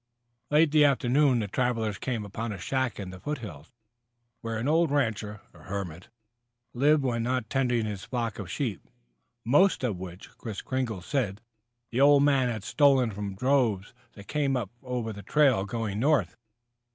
[0.49, 3.71] Late that afternoon the travelers came upon a shack in the foothills,
[4.39, 6.09] where an old rancher, a hermit,
[6.73, 8.81] lived when not tending his little flock of sheep,
[9.45, 11.39] most of which, Kris Kringle said,
[11.91, 16.35] the old man had stolen from droves that came up over the trail going north.